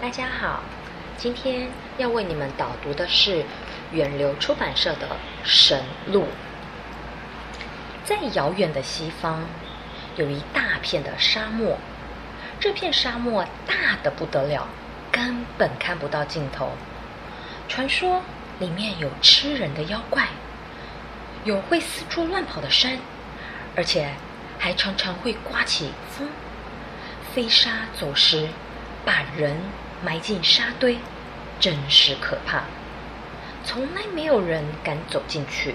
[0.00, 0.62] 大家好，
[1.18, 3.44] 今天要为你们导读的是
[3.92, 5.06] 远流出版社的
[5.44, 6.22] 《神路》。
[8.02, 9.44] 在遥远的西方，
[10.16, 11.76] 有一大片的沙漠，
[12.58, 14.66] 这片沙漠大的不得了，
[15.12, 16.72] 根本看不到尽头。
[17.68, 18.22] 传说
[18.58, 20.28] 里面有吃人的妖怪，
[21.44, 22.98] 有会四处乱跑的山，
[23.76, 24.14] 而且
[24.58, 26.26] 还常常会刮起风，
[27.34, 28.48] 飞沙走石，
[29.04, 29.58] 把人
[30.04, 30.98] 埋进沙堆，
[31.58, 32.64] 真是可怕。
[33.64, 35.74] 从来没有人敢走进去。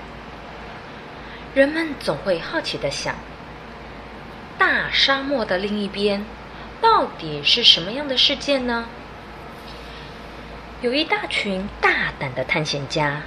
[1.53, 3.15] 人们总会好奇的想：
[4.57, 6.25] 大沙漠的另一边，
[6.81, 8.87] 到底是什么样的世界呢？
[10.81, 13.21] 有一大群大胆的探险家，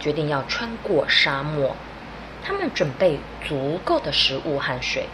[0.00, 1.76] 决定要穿过沙漠。
[2.42, 5.06] 他们准备足够的食物和水，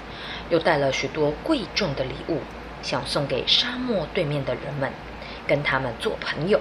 [0.48, 2.40] 又带了许多贵重的礼物，
[2.82, 4.92] 想送给沙漠对面的人们，
[5.46, 6.60] 跟他们做朋友。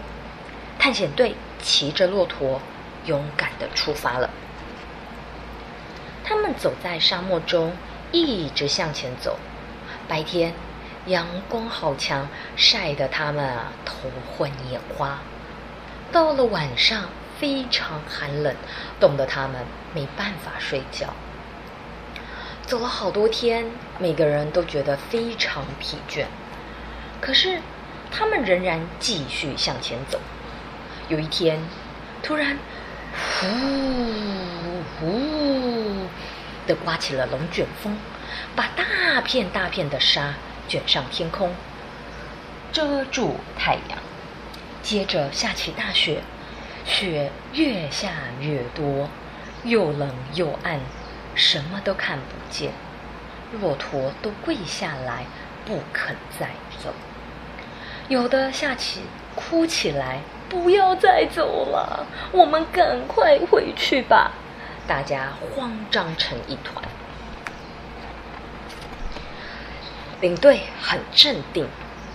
[0.77, 2.61] 探险队骑着骆驼，
[3.05, 4.29] 勇敢的出发了。
[6.23, 7.73] 他们走在沙漠中，
[8.11, 9.37] 一直向前走。
[10.07, 10.53] 白天，
[11.07, 15.19] 阳光好强，晒得他们啊头昏眼花。
[16.11, 18.55] 到了晚上，非常寒冷，
[18.99, 21.13] 冻得他们没办法睡觉。
[22.65, 23.65] 走了好多天，
[23.99, 26.25] 每个人都觉得非常疲倦。
[27.21, 27.59] 可是，
[28.17, 30.17] 他们仍然继续向前走。
[31.09, 31.59] 有一天，
[32.23, 32.57] 突然，
[33.41, 33.47] 呼
[34.97, 36.07] 呼
[36.65, 37.97] 的刮起了龙卷风，
[38.55, 40.33] 把大片大片的沙
[40.69, 41.53] 卷上天空，
[42.71, 43.99] 遮住太阳。
[44.81, 46.21] 接着下起大雪，
[46.85, 49.09] 雪越下越多，
[49.65, 50.79] 又冷又暗，
[51.35, 52.71] 什么都看不见。
[53.59, 55.25] 骆驼都跪下来，
[55.65, 56.93] 不肯再走。
[58.07, 59.01] 有的下起
[59.35, 60.21] 哭起来。
[60.47, 64.31] 不要再走了，我们赶快回去吧！
[64.87, 66.85] 大家慌张成一团。
[70.21, 71.67] 领队很镇定，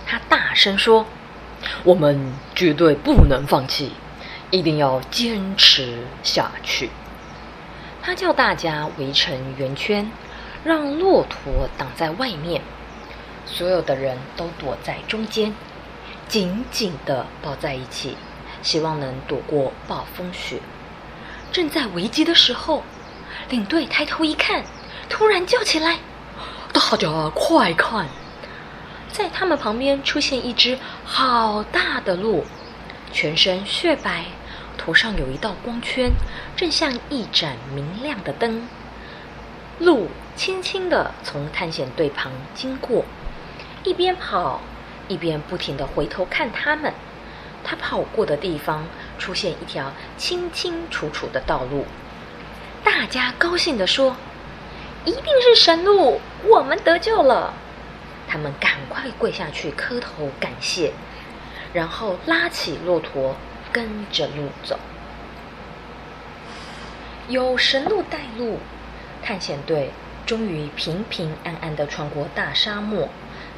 [0.07, 1.05] 他大声说
[1.83, 3.91] ：“我们绝对不能放弃，
[4.49, 6.89] 一定要坚持下去。”
[8.01, 10.09] 他叫大家围成圆圈，
[10.63, 12.61] 让骆驼挡在外面，
[13.45, 15.53] 所有的人都躲在中间。
[16.31, 18.15] 紧紧地抱在一起，
[18.61, 20.61] 希望能躲过暴风雪。
[21.51, 22.83] 正在危机的时候，
[23.49, 24.63] 领队抬头一看，
[25.09, 25.97] 突然叫起来
[26.71, 28.07] ：“大家快看！”
[29.11, 32.45] 在他们旁边出现一只好大的鹿，
[33.11, 34.23] 全身雪白，
[34.77, 36.13] 头上有一道光圈，
[36.55, 38.69] 正像一盏明亮的灯。
[39.79, 43.03] 鹿轻轻地从探险队旁经过，
[43.83, 44.61] 一边跑。
[45.11, 46.93] 一边不停的回头看他们，
[47.65, 48.87] 他跑过的地方
[49.19, 51.85] 出现一条清清楚楚的道路。
[52.81, 54.15] 大家高兴的说
[55.03, 57.53] ：“一定是神鹿，我们得救了！”
[58.25, 60.93] 他们赶快跪下去磕头感谢，
[61.73, 63.35] 然后拉起骆驼
[63.73, 64.79] 跟着路走。
[67.27, 68.59] 有神鹿带路，
[69.21, 69.91] 探险队
[70.25, 73.09] 终于平平安安的穿过大沙漠。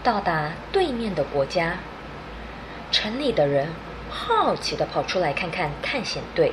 [0.04, 1.78] 到达对面的国家，
[2.92, 3.70] 城里的人
[4.10, 6.52] 好奇的跑出来看看探险队。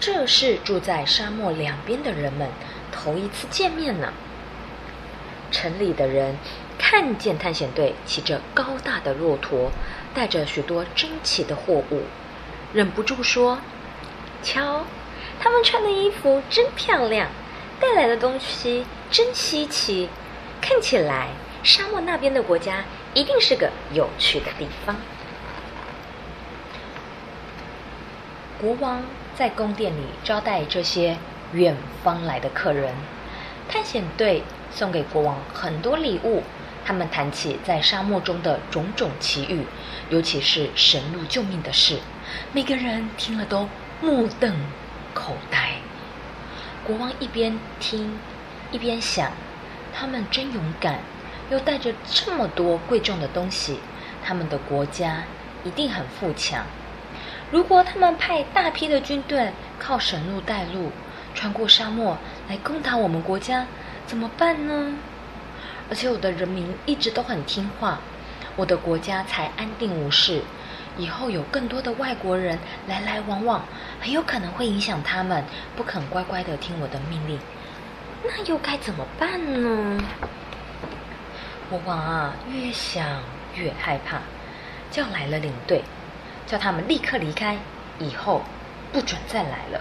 [0.00, 2.48] 这是住在沙漠两边的人们
[2.90, 4.12] 头一次见面呢。
[5.52, 6.36] 城里的人
[6.76, 9.70] 看见探险队骑着高大的骆驼，
[10.12, 12.02] 带着许多珍奇的货物，
[12.72, 13.60] 忍不住说
[14.42, 14.84] ：“瞧，
[15.38, 17.28] 他们穿的衣服真漂亮，
[17.78, 20.08] 带来的东西真稀奇，
[20.60, 21.28] 看起来……”
[21.64, 24.94] 沙漠那边的国家一定是个有趣的地方。
[28.60, 29.02] 国王
[29.34, 31.16] 在宫殿里招待这些
[31.54, 32.94] 远方来的客人，
[33.66, 36.42] 探险队送给国王很多礼物。
[36.86, 39.64] 他们谈起在沙漠中的种种奇遇，
[40.10, 41.98] 尤其是神鹿救命的事，
[42.52, 43.66] 每个人听了都
[44.02, 44.54] 目瞪
[45.14, 45.76] 口呆。
[46.86, 48.18] 国王一边听，
[48.70, 49.32] 一边想：
[49.94, 50.98] 他们真勇敢。
[51.50, 53.78] 又带着这么多贵重的东西，
[54.24, 55.24] 他们的国家
[55.64, 56.64] 一定很富强。
[57.50, 60.90] 如果他们派大批的军队靠神路带路，
[61.34, 62.16] 穿过沙漠
[62.48, 63.66] 来攻打我们国家，
[64.06, 64.96] 怎么办呢？
[65.90, 68.00] 而且我的人民一直都很听话，
[68.56, 70.42] 我的国家才安定无事。
[70.96, 72.58] 以后有更多的外国人
[72.88, 73.64] 来来往往，
[74.00, 75.44] 很有可能会影响他们，
[75.76, 77.38] 不肯乖乖的听我的命令。
[78.24, 80.02] 那又该怎么办呢？
[81.70, 83.22] 国王啊，越想
[83.54, 84.18] 越害怕，
[84.90, 85.82] 叫来了领队，
[86.46, 87.58] 叫他们立刻离开，
[87.98, 88.42] 以后
[88.92, 89.80] 不准再来了。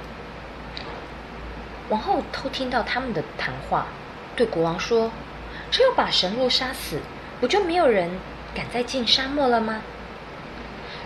[1.90, 3.88] 王后偷听到他们的谈话，
[4.36, 5.12] 对国王说
[5.70, 7.02] ：“只有把神鹿杀死，
[7.42, 8.10] 不就没有人
[8.56, 9.82] 敢再进沙漠了吗？”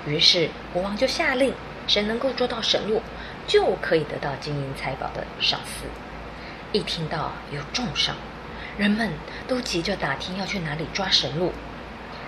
[0.05, 1.53] 于是国王就下令，
[1.87, 3.01] 谁能够捉到神鹿，
[3.47, 5.87] 就可以得到金银财宝的赏赐。
[6.71, 8.15] 一听到有重赏，
[8.77, 9.11] 人们
[9.47, 11.51] 都急着打听要去哪里抓神鹿。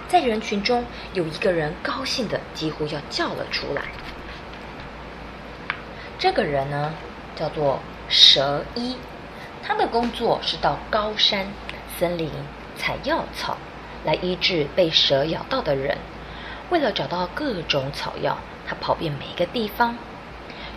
[0.07, 3.83] 在人群中，有一个人高兴的几乎要叫了出来。
[6.17, 6.95] 这个人呢，
[7.35, 7.79] 叫做
[8.09, 8.97] 蛇医，
[9.61, 11.45] 他的工作是到高山、
[11.99, 12.31] 森林
[12.75, 13.57] 采药草，
[14.03, 15.97] 来医治被蛇咬到的人。
[16.71, 19.95] 为了找到各种草药，他跑遍每一个地方。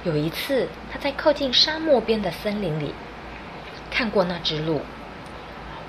[0.05, 2.95] 有一次，他在靠近沙漠边的森林里。
[3.91, 4.83] 看过那只鹿，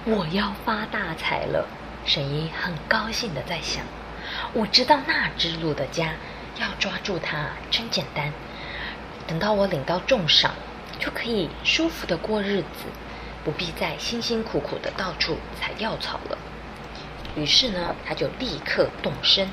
[0.06, 1.66] 我要发大财了。
[2.06, 3.86] 神医很高兴的在想，
[4.52, 6.16] 我知道那只鹿的家，
[6.60, 8.34] 要抓住它真简单。
[9.26, 10.52] 等到我领到重赏，
[11.00, 12.86] 就可以舒服的过日子，
[13.46, 16.38] 不必再辛辛苦苦的到处采药草了。
[17.38, 19.50] 于是呢，他就立刻动身。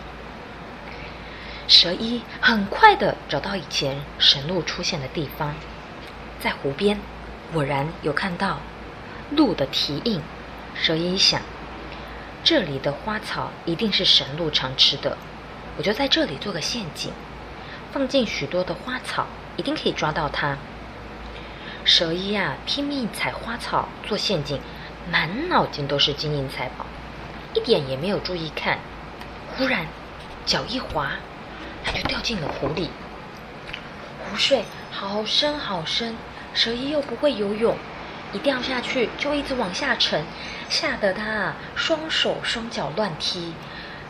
[1.68, 5.54] 蛇医很快的找到以前神鹿出现的地方，
[6.40, 6.98] 在湖边。
[7.52, 8.58] 果然有看到
[9.30, 10.20] 鹿的蹄印，
[10.82, 11.42] 蛇医想，
[12.42, 15.18] 这里的花草一定是神鹿常吃的，
[15.76, 17.12] 我就在这里做个陷阱，
[17.92, 19.26] 放进许多的花草，
[19.58, 20.56] 一定可以抓到它。
[21.84, 24.58] 蛇医啊，拼命采花草做陷阱，
[25.12, 26.86] 满脑筋都是金银财宝，
[27.52, 28.78] 一点也没有注意看。
[29.54, 29.86] 忽然
[30.46, 31.10] 脚一滑，
[31.84, 32.88] 他就掉进了湖里，
[34.24, 36.16] 湖水好深好深。
[36.54, 37.76] 蛇医又不会游泳，
[38.32, 40.24] 一掉下去就一直往下沉，
[40.68, 43.54] 吓得他双手双脚乱踢、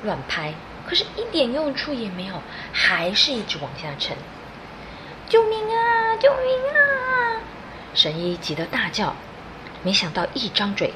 [0.03, 0.55] 乱拍，
[0.87, 4.17] 可是一点用处也没有，还是一直往下沉。
[5.29, 6.17] 救命啊！
[6.17, 7.41] 救命啊！
[7.95, 9.15] 神医急得大叫，
[9.83, 10.93] 没想到一张嘴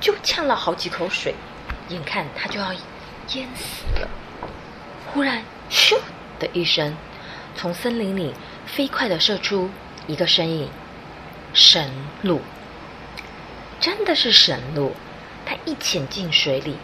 [0.00, 1.34] 就呛了好几口水，
[1.88, 2.72] 眼看他就要
[3.34, 4.08] 淹死了。
[5.12, 5.98] 忽然，咻
[6.38, 6.96] 的一声，
[7.54, 8.32] 从森林里
[8.66, 9.70] 飞快的射出。
[10.08, 10.70] 一个身影，
[11.58, 12.42] 神鹿，
[13.80, 14.92] 真的是神鹿。
[15.46, 16.76] 它一潜进水里，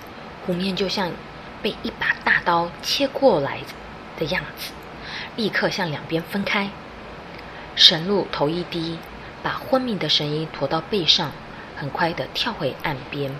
[0.46, 1.12] 湖面就像
[1.60, 3.58] 被一把大刀切过来
[4.18, 4.72] 的样子，
[5.36, 6.70] 立刻向两边分开。
[7.76, 8.98] 神鹿头一低，
[9.42, 11.32] 把昏迷的神医驮到背上，
[11.76, 13.30] 很快的跳回岸边。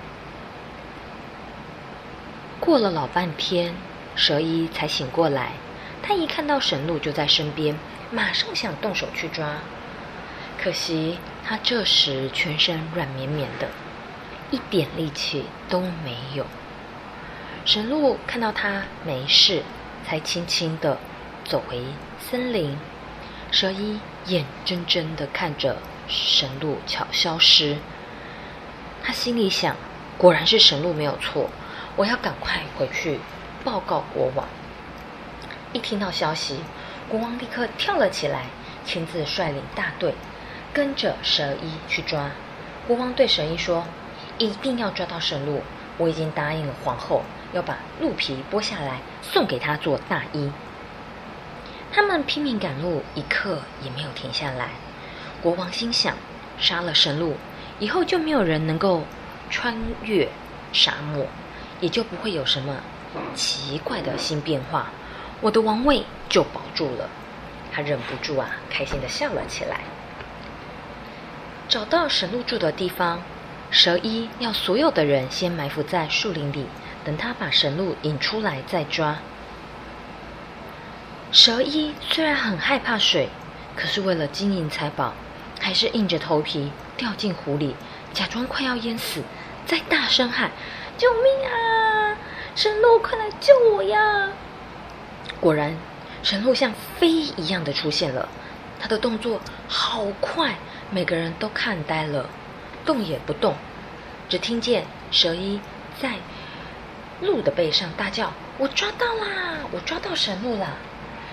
[2.61, 3.75] 过了老半天，
[4.15, 5.53] 蛇医才醒过来。
[6.03, 7.75] 他一看到神鹿就在身边。
[8.11, 9.57] 马上想动手去抓，
[10.63, 13.67] 可惜他这时全身软绵绵的，
[14.53, 16.47] 一点力气都没有。
[17.65, 19.65] 神鹿看到他没事，
[20.07, 20.99] 才轻轻的
[21.45, 21.83] 走回
[22.21, 22.79] 森林。
[23.51, 27.79] 蛇医眼睁睁的看着神鹿巧消失，
[29.03, 29.75] 他心里想：
[30.17, 31.51] 果然是神鹿没有错，
[31.97, 33.19] 我要赶快回去
[33.65, 34.47] 报告国王。
[35.73, 36.61] 一听到消息。
[37.09, 38.45] 国王立刻跳了起来，
[38.87, 40.15] 亲自率领大队，
[40.73, 42.31] 跟着蛇医去抓。
[42.87, 43.85] 国王对蛇医说
[44.39, 45.63] ：“一定要抓到神鹿！
[45.99, 47.23] 我已经答应了皇后，
[47.53, 50.51] 要把鹿皮剥下来送给她做大衣。”
[51.93, 54.71] 他们拼命赶路，一刻也没有停下来。
[55.43, 56.17] 国王心想：
[56.59, 57.37] 杀了神鹿
[57.79, 59.05] 以后，就没有人能够
[59.51, 60.27] 穿越
[60.73, 61.27] 沙漠，
[61.81, 62.77] 也就不会有什么
[63.35, 64.91] 奇怪的新变化。
[65.43, 67.11] 我的王位就保住了，
[67.71, 69.81] 他忍不住啊，开心的笑了起来。
[71.73, 73.23] 找到神鹿住的地方，
[73.71, 76.67] 蛇医要所有的人先埋伏在树林里，
[77.03, 79.17] 等他把神鹿引出来再抓。
[81.31, 83.31] 蛇医虽然很害怕水，
[83.75, 85.15] 可是为了金银财宝，
[85.61, 87.75] 还是硬着头皮掉进湖里，
[88.13, 89.23] 假装快要淹死，
[89.65, 90.51] 再大声喊
[90.99, 92.19] ：“救命啊！
[92.55, 94.29] 神鹿，快来救我呀！”
[95.41, 95.75] 果然，
[96.23, 98.29] 神鹿像飞一样的出现了，
[98.79, 100.55] 他的动作好快，
[100.95, 102.29] 每个人都看呆了，
[102.85, 103.55] 动也不动。
[104.29, 105.59] 只听见蛇医
[105.99, 106.17] 在
[107.23, 109.61] 鹿的背上大叫：“我抓到啦！
[109.71, 110.69] 我抓到神鹿啦！”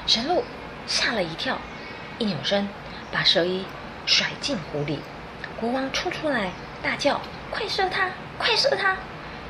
[0.08, 0.46] 神鹿
[0.88, 1.60] 吓了一跳，
[2.18, 2.70] 一扭身
[3.12, 3.66] 把蛇医
[4.06, 5.00] 甩进湖里。
[5.60, 6.52] 国王冲出来
[6.82, 7.20] 大叫
[7.52, 8.10] ：“快射他！
[8.38, 8.96] 快射他！”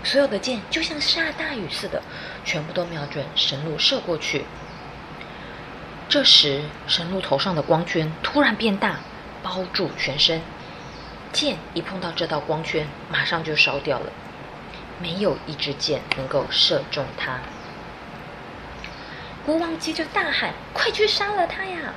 [0.04, 2.02] 所有的箭就像下大雨似的，
[2.44, 4.46] 全部都瞄准神鹿射过去。
[6.08, 8.98] 这时，神鹿头上的光圈突然变大，
[9.44, 10.42] 包住全身。
[11.32, 14.12] 箭一碰到这道光圈，马上就烧掉了。
[15.02, 17.40] 没有一支箭能够射中它。
[19.46, 21.94] 国王急着大喊：“快去杀了他呀！”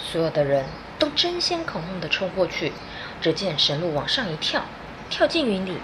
[0.00, 0.66] 所有的人
[0.98, 2.72] 都争先恐后的冲过去。
[3.20, 4.64] 只见神鹿往上一跳，
[5.10, 5.76] 跳进云里，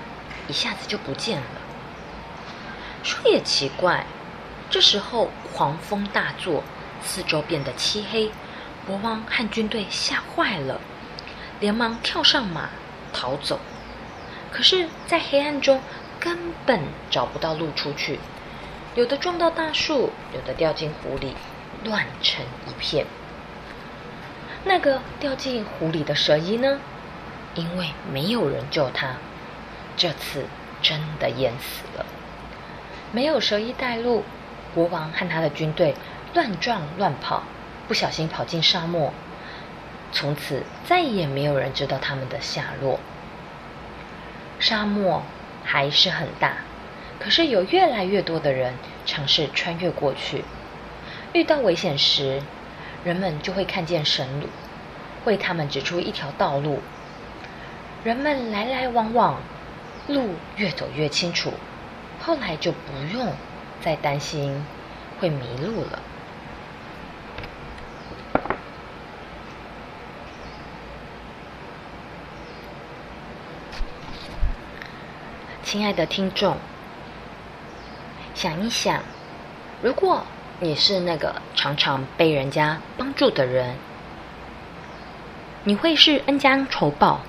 [0.48, 1.46] 一下子就不见了。
[3.02, 4.06] 说也奇怪，
[4.68, 6.64] 这时候狂风大作，
[7.02, 8.32] 四周变得漆黑，
[8.86, 10.80] 国王和军队吓坏了，
[11.60, 12.70] 连忙跳上马
[13.12, 13.58] 逃走。
[14.50, 15.80] 可是，在黑暗中
[16.18, 18.18] 根本找不到路出去，
[18.94, 21.36] 有的撞到大树，有的掉进湖里，
[21.84, 23.06] 乱成一片。
[24.64, 26.80] 那个掉进湖里的蛇医呢？
[27.54, 29.14] 因为没有人救他，
[29.96, 30.46] 这次
[30.82, 32.04] 真的淹死了。
[33.12, 34.25] 没有蛇医带路，
[34.75, 35.94] 国王和他的军队
[36.34, 37.42] 乱撞乱跑，
[37.86, 39.12] 不小心跑进沙漠。
[40.16, 42.99] 从此再也没有人知道他们的下落。
[44.58, 45.23] 沙漠
[45.62, 46.56] 还是很大，
[47.20, 48.73] 可是有越来越多的人
[49.04, 50.42] 尝试穿越过去。
[51.35, 52.40] 遇到危险时，
[53.04, 54.49] 人们就会看见神鹿，
[55.26, 56.80] 为他们指出一条道路。
[58.02, 59.38] 人们来来往往，
[60.08, 61.52] 路越走越清楚，
[62.23, 62.78] 后来就不
[63.12, 63.35] 用
[63.82, 64.64] 再担心
[65.20, 66.00] 会迷路了。
[75.66, 76.56] 亲爱的听众，
[78.37, 79.02] 想一想，
[79.82, 80.25] 如果
[80.61, 83.75] 你是那个常常被人家帮助的人，
[85.64, 87.23] 你会是恩将仇报？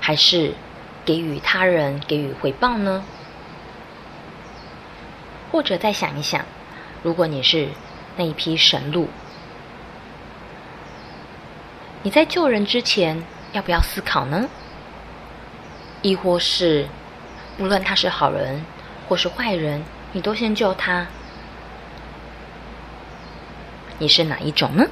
[0.00, 0.54] 还是
[1.04, 3.04] 给予他人给予回报呢？
[5.50, 6.44] 或者再想一想，
[7.02, 7.70] 如果你是
[8.16, 9.08] 那一批神鹿，
[12.04, 14.48] 你在救人之前要不要思考呢？
[16.02, 16.86] 亦或是，
[17.58, 18.64] 无论他是好人
[19.08, 19.82] 或是坏人，
[20.12, 21.06] 你都先救他？
[23.98, 24.84] 你是哪一种呢？